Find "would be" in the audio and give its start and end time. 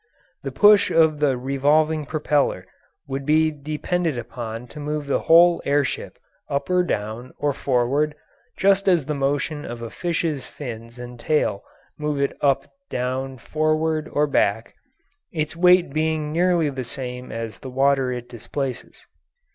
3.07-3.51